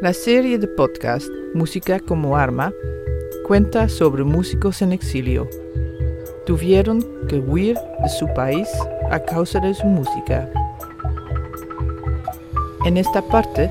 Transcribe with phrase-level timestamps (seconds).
[0.00, 2.72] La serie de podcast Música como Arma
[3.46, 5.48] cuenta sobre músicos en exilio.
[6.46, 8.68] Tuvieron que huir de su país
[9.10, 10.50] a causa de su música.
[12.84, 13.70] En esta parte,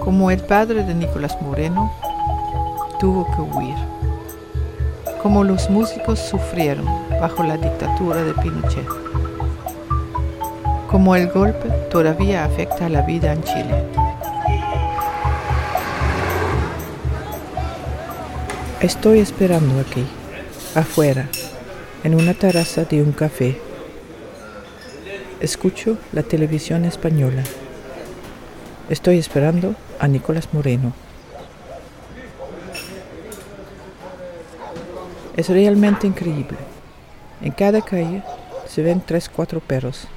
[0.00, 1.92] como el padre de Nicolás Moreno,
[2.98, 3.76] tuvo que huir.
[5.22, 6.86] Como los músicos sufrieron
[7.20, 8.88] bajo la dictadura de Pinochet.
[10.90, 14.03] Como el golpe todavía afecta a la vida en Chile.
[18.84, 20.04] Estoy esperando aquí,
[20.74, 21.26] afuera,
[22.02, 23.58] en una terraza de un café.
[25.40, 27.42] Escucho la televisión española.
[28.90, 30.92] Estoy esperando a Nicolás Moreno.
[35.34, 36.58] Es realmente increíble.
[37.40, 38.22] En cada calle
[38.68, 40.08] se ven tres, cuatro perros.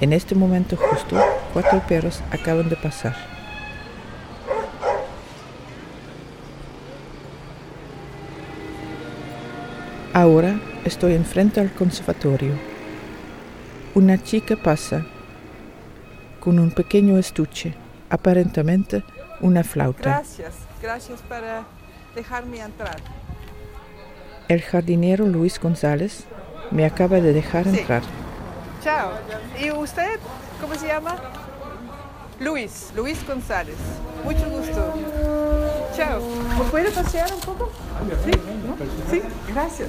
[0.00, 3.37] En este momento justo, cuatro perros acaban de pasar.
[10.12, 12.52] Ahora estoy enfrente al conservatorio.
[13.94, 15.04] Una chica pasa
[16.40, 17.74] con un pequeño estuche,
[18.10, 19.02] aparentemente
[19.40, 20.02] una flauta.
[20.10, 21.64] Gracias, gracias para
[22.14, 22.96] dejarme entrar.
[24.48, 26.24] El jardinero Luis González
[26.70, 27.78] me acaba de dejar Sí.
[27.80, 28.02] entrar.
[28.82, 29.10] Chao.
[29.62, 30.18] ¿Y usted?
[30.60, 31.16] ¿Cómo se llama?
[32.40, 33.76] Luis, Luis González.
[34.24, 34.94] Mucho gusto.
[35.98, 36.22] Chao.
[36.58, 37.70] ¿Me puede pasear un poco?
[38.24, 38.30] Sí,
[38.64, 38.76] ¿no?
[39.10, 39.20] Sí,
[39.52, 39.88] gracias.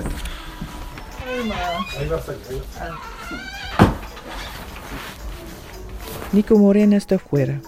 [6.31, 7.61] Nico Morena está fuera,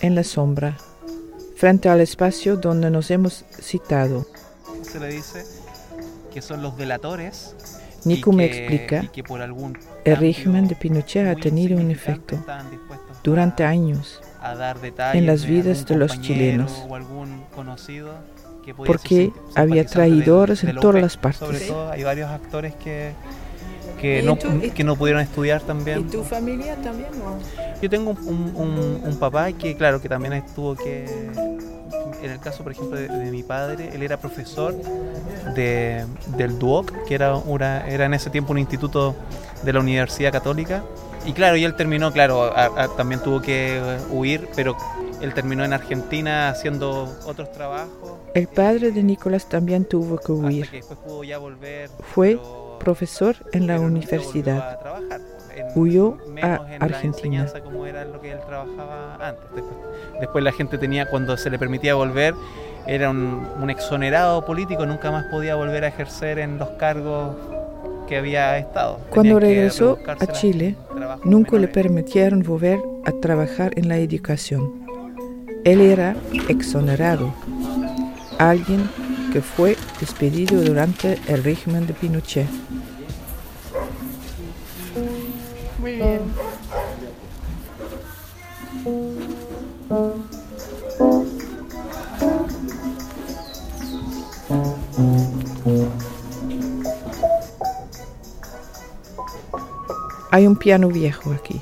[0.00, 0.76] en la sombra,
[1.56, 4.26] frente al espacio donde nos hemos citado.
[4.82, 5.44] se le dice
[6.32, 7.54] que son los delatores.
[8.04, 12.38] Nico me explica, que por algún el régimen de Pinochet ha tenido un efecto
[13.22, 16.84] durante a- años, a dar detalles en las de vidas de los chilenos.
[16.88, 18.10] o algún conocido
[18.64, 21.38] que podía porque había traidores del- en todas las partes.
[21.40, 23.12] Sobre todo hay varios actores que
[24.00, 26.08] que ¿Y no, tú- y- que no pudieron estudiar también.
[26.08, 27.08] tu familia también?
[27.82, 28.18] Yo tengo un,
[28.56, 31.04] un- un- un papá que, claro, que también estuvo que.
[32.22, 34.74] En el caso, por ejemplo, de, de mi padre, él era profesor
[35.54, 36.04] de,
[36.36, 39.14] del DUOC, que era, una, era en ese tiempo un instituto
[39.62, 40.82] de la Universidad Católica.
[41.26, 44.76] Y claro, y él terminó, claro, a- a- también tuvo que eh, huir, pero
[45.20, 48.12] él terminó en Argentina haciendo otros trabajos.
[48.34, 50.70] El padre de Nicolás también tuvo que Hasta huir.
[50.70, 51.90] que después pudo ya volver.
[52.14, 52.38] Fue
[52.78, 54.54] profesor en la universidad.
[54.54, 55.20] volvió a trabajar,
[55.54, 57.46] en- Huyó menos a Argentina.
[57.62, 59.44] como era lo que él trabajaba antes.
[59.54, 59.74] Después,
[60.20, 62.34] después la gente tenía, cuando se le permitía volver,
[62.86, 67.36] era un, un exonerado político, nunca más podía volver a ejercer en los cargos
[68.10, 69.00] que había estado.
[69.08, 70.74] Cuando Tenían regresó a Chile,
[71.24, 74.84] Nunca le permitieron volver a trabajar en la educación.
[75.64, 76.16] Él era
[76.48, 77.32] exonerado,
[78.38, 78.88] alguien
[79.32, 82.48] que fue despedido durante el régimen de Pinochet.
[85.78, 86.20] Muy bien.
[100.32, 101.60] Hay un piano viejo aquí,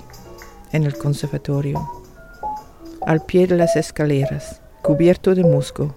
[0.73, 1.89] en el conservatorio,
[3.07, 5.95] al pie de las escaleras, cubierto de musgo.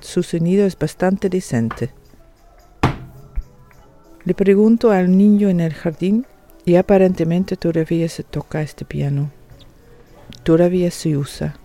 [0.00, 1.90] Su sonido es bastante decente.
[4.24, 6.26] Le pregunto al niño en el jardín
[6.64, 9.30] y aparentemente todavía se toca este piano.
[10.42, 11.58] Todavía se usa.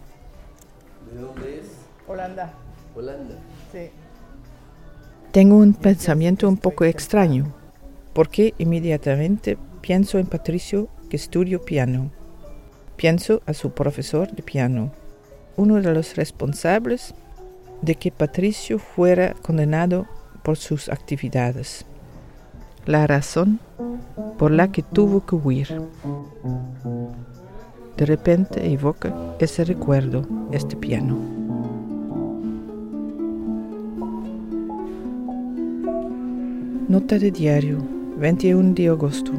[1.10, 1.68] ¿De dónde es?
[2.10, 2.54] Holanda.
[2.94, 3.36] Holanda.
[3.72, 3.90] Sí.
[5.32, 7.54] Tengo un pensamiento un poco extraño,
[8.14, 12.12] porque inmediatamente pienso en Patricio que estudió piano.
[12.96, 14.92] Pienso a su profesor de piano,
[15.58, 17.14] uno de los responsables
[17.82, 20.08] de que Patricio fuera condenado
[20.44, 21.86] por sus actividades.
[22.86, 23.60] La razón
[24.38, 25.82] por la que tuvo que huir.
[27.98, 31.18] De repente evoca ese recuerdo, este piano.
[36.88, 37.78] Nota de diario,
[38.22, 39.32] 21 de agosto.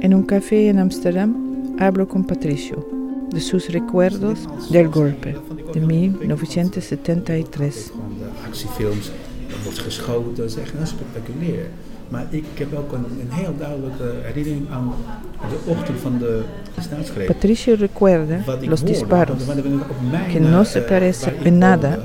[0.00, 1.34] En un café en Ámsterdam
[1.78, 2.88] hablo con Patricio
[3.30, 4.38] de sus recuerdos
[4.70, 5.36] del golpe
[5.72, 7.90] de 1973.
[7.90, 9.10] Van de actiefilms,
[9.48, 11.66] er wordt geschoten, dat is echt heel spectaculair.
[12.08, 14.92] Maar ik heb ook een, een heel duidelijke herinnering aan
[15.48, 16.42] de ochtend van de
[16.80, 17.26] staatsgreep.
[17.26, 19.42] Patricio recuerda los disparos,
[20.32, 21.98] que no eh, se parecen waar ik en nada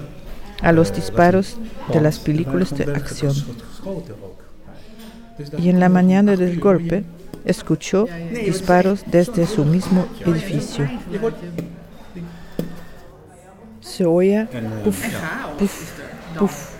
[0.63, 1.56] a los eh, disparos
[1.92, 3.34] de las películas de acción.
[3.34, 4.40] werd geschoten ook.
[4.94, 5.25] Dus dat
[5.58, 7.04] Y en la mañana del golpe
[7.44, 10.90] escuchó disparos desde su mismo edificio.
[13.82, 14.48] Se oía
[14.84, 15.06] puf,
[16.40, 16.76] puf.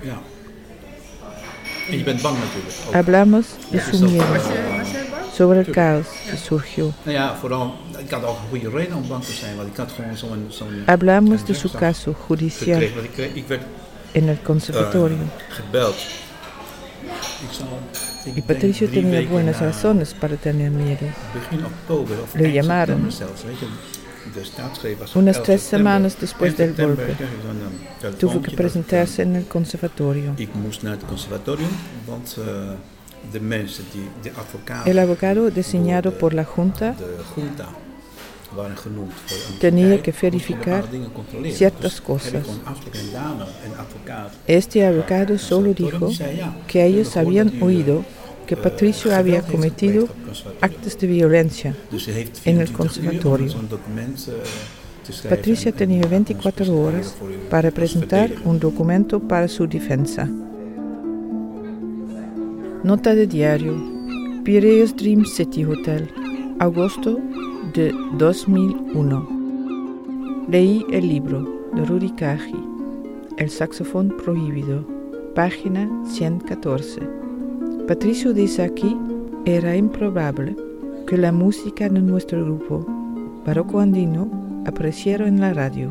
[1.90, 2.96] ook.
[2.96, 4.26] Hablamos de su miedo,
[5.34, 6.94] sobre el caos que surgió.
[10.88, 12.84] Hablamos de su caso judicial
[14.14, 15.18] en el conservatorio.
[15.18, 15.96] eh, gebeld.
[15.96, 17.35] Ik zal, ik
[18.26, 21.08] Y Patricio tenía buenas na- razones para tener miedo.
[22.34, 23.10] Lo llamaron.
[25.16, 27.04] Unas 11 tres semanas después del golpe.
[27.14, 30.34] telefoontje Tuvo que presentarse en el conservatorio.
[34.36, 34.92] advocaten...
[34.92, 36.96] El abogado designado por la junta
[39.60, 40.86] Tenía que verificar
[41.52, 42.34] ciertas cosas.
[42.48, 44.32] een advocaat.
[44.48, 46.10] Este abogado solo dijo
[46.68, 48.04] que ellos habían oído
[48.46, 50.08] que Patricio había cometido
[50.62, 51.76] actos de violencia.
[52.46, 53.48] En el 24 uur om conservatorio.
[54.28, 57.16] eh, Patricia en- tenía en 24 ons horas
[57.50, 60.30] para presentar un documento para su defensa.
[62.84, 63.74] Nota de diario.
[64.44, 66.08] Piraeus Dream City Hotel,
[66.60, 67.20] agosto
[67.74, 69.28] de 2001.
[70.48, 72.56] Leí el libro de Rudy Kaji,
[73.38, 74.86] El saxofón prohibido,
[75.34, 77.02] página 114.
[77.88, 78.96] Patricio dice aquí,
[79.46, 80.56] era improbable
[81.08, 82.86] que la música de nuestro grupo,
[83.46, 84.30] Barroco Andino,
[84.66, 85.90] apareciera en la radio.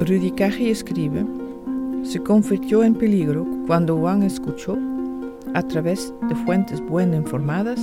[0.00, 1.24] Rudy Kaji escribe,
[2.02, 4.78] se convirtió en peligro cuando Juan escuchó,
[5.54, 7.80] a través de fuentes bien informadas,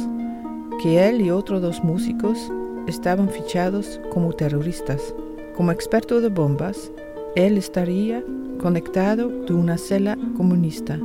[0.83, 2.51] que él y otros dos músicos
[2.87, 5.15] estaban fichados como terroristas.
[5.55, 6.91] Como experto de bombas,
[7.37, 8.21] él estaría
[8.59, 10.99] conectado de una celda comunista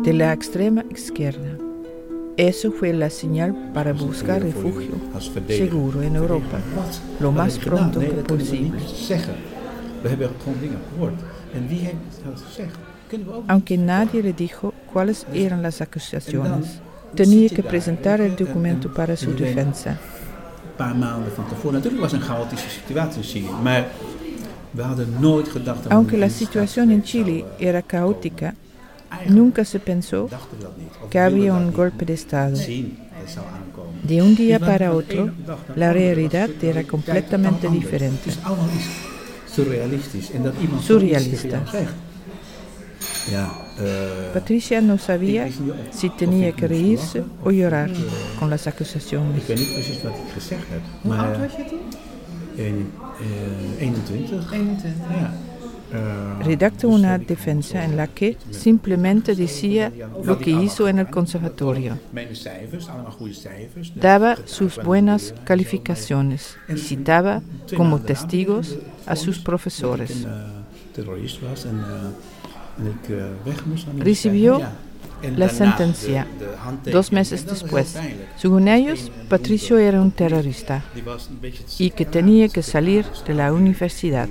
[0.00, 1.58] de la extrema izquierda.
[2.38, 4.94] Eso fue la señal para buscar refugio
[5.48, 6.58] seguro en Europa,
[7.20, 8.80] lo más pronto que posible.
[13.48, 16.80] Aunque nadie le dijo cuáles eran las acusaciones,
[17.14, 19.98] tenía que presentar el documento para su defensa.
[25.90, 28.54] Aunque la situación en Chile era caótica,
[29.28, 30.28] nunca se pensó
[31.10, 32.56] que había un golpe de Estado.
[34.02, 35.30] De un día para otro,
[35.76, 38.30] la realidad era completamente diferente.
[38.30, 39.12] Het is allemaal iets
[39.54, 40.30] surrealistisch.
[40.30, 41.62] En dat iemand Surrealista.
[43.80, 45.48] Eh, Patricia no sabía
[45.90, 47.94] si tenía que reírse o llorar eh,
[48.38, 49.42] con las acusaciones.
[51.04, 51.80] Maar, oud was je toen?
[52.56, 52.90] een-
[53.20, 54.48] eh, 21.
[54.50, 54.94] 21.
[55.08, 55.32] Ja.
[55.92, 59.92] Eh, Redactó una defensa en la que simplemente decía
[60.24, 61.98] lo que hizo en el conservatorio.
[63.94, 67.42] Daba sus buenas calificaciones y citaba
[67.76, 70.26] como testigos a sus profesores.
[73.98, 74.60] Recibió
[75.36, 76.26] la sentencia
[76.84, 77.96] dos meses después.
[78.36, 80.82] Según ellos, Patricio era un terrorista
[81.78, 84.28] y que tenía que salir de la universidad.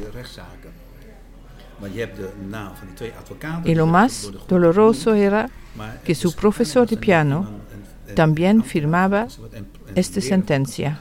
[3.66, 5.50] Y lo más doloroso era
[6.06, 7.48] que su profesor de piano
[8.16, 9.28] también firmaba
[9.96, 11.00] esta sentencia.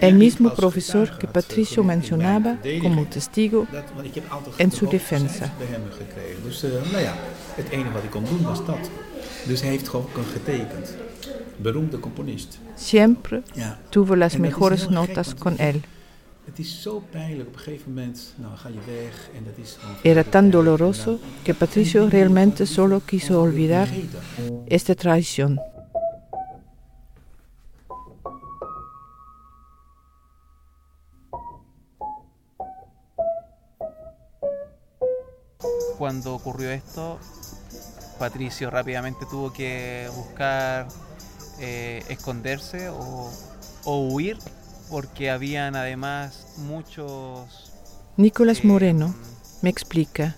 [0.00, 3.66] El mismo profesor que Patricio mencionaba como testigo
[4.58, 5.52] En su defensa.
[6.16, 6.36] eh,
[12.76, 13.42] siempre
[13.90, 15.82] tuvo las mejores notas con él.
[20.04, 23.88] Era tan doloroso que Patricio realmente solo quiso olvidar
[24.66, 25.58] esta traición.
[35.98, 37.18] Cuando ocurrió esto,
[38.18, 40.88] Patricio rápidamente tuvo que buscar
[41.60, 43.30] eh, esconderse o,
[43.84, 44.38] o huir
[44.90, 47.72] porque habían además muchos
[48.16, 49.14] Nicolás eh, Moreno
[49.62, 50.36] me explica,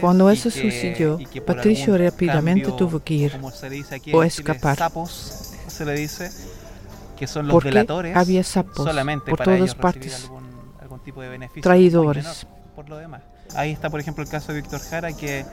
[0.00, 4.12] Cuando eso que- sucedió, Patricio rápidamente cambio, tuvo que ir como se le dice aquí
[4.12, 4.78] o en Chile, escapar.
[4.78, 6.30] sapos se le dice
[7.16, 10.44] que son los porque delatores había sapos solamente por todas partes, algún,
[10.80, 12.24] algún tipo de traidores.
[12.24, 12.36] menor
[12.74, 13.22] por lo demás.
[13.56, 15.44] Ahí está, por ejemplo, el caso de Víctor Jara, que,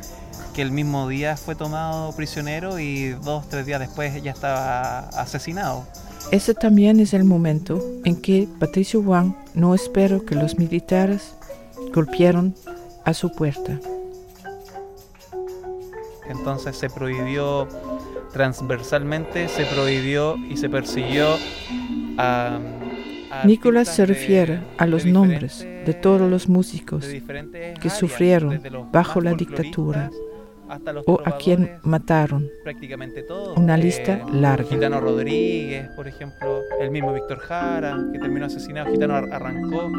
[0.54, 5.86] que el mismo día fue tomado prisionero y dos, tres días después ya estaba asesinado.
[6.32, 11.34] Ese también es el momento en que Patricio Juan no esperó que los militares
[11.94, 12.56] golpearon
[13.06, 13.80] a su puerta.
[16.30, 17.68] Entonces se prohibió
[18.32, 21.28] transversalmente, se prohibió y se persiguió
[22.18, 22.60] a,
[23.30, 27.06] a Nicolás se de- refiere a los nombres de todos los músicos
[27.82, 28.60] que sufrieron
[28.92, 30.10] bajo la dictadura
[30.70, 32.50] hasta los o a quien mataron.
[32.64, 33.58] prácticamente todos.
[33.58, 34.68] Una lista larga.
[34.68, 39.92] Gitano Rodríguez, por ejemplo, el mismo Víctor Jara, que terminó asesinado, Gitano Ar- arrancó,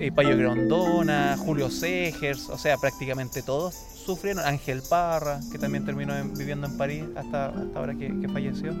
[0.00, 3.74] eh, Payo Grondona, Julio Segers, o sea, prácticamente todos
[4.04, 4.44] sufrieron.
[4.44, 8.72] Ángel Parra, que también terminó en- viviendo en París hasta, hasta ahora que, que falleció.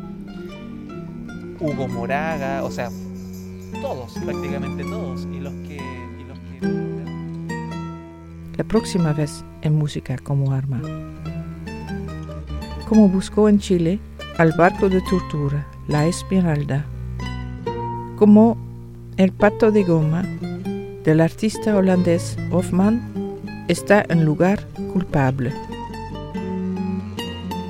[1.60, 2.90] Hugo Moraga, o sea,
[3.80, 5.26] todos, prácticamente todos.
[5.32, 5.78] Y los que
[8.62, 10.80] La próxima vez en música como arma.
[12.88, 13.98] Como buscó en Chile
[14.38, 16.86] al barco de tortura, la Esmeralda.
[18.16, 18.56] Como
[19.16, 20.22] el pato de goma
[21.02, 23.02] del artista holandés Hofman
[23.66, 25.52] está en lugar culpable.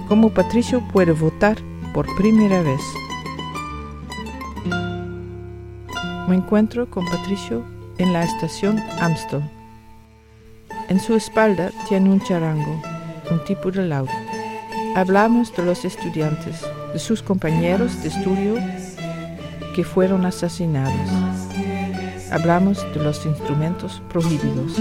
[0.08, 1.56] Como Patricio puede votar
[1.94, 2.82] por primera vez.
[6.28, 7.64] Me encuentro con Patricio
[7.96, 9.42] en la estación Amstel.
[10.92, 12.82] En su espalda tiene un charango,
[13.30, 14.10] un tipo de laúd.
[14.94, 16.60] Hablamos de los estudiantes,
[16.92, 18.56] de sus compañeros de estudio
[19.74, 21.08] que fueron asesinados.
[22.30, 24.78] Hablamos de los instrumentos prohibidos.